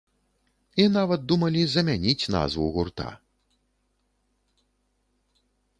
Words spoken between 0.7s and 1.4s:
І нават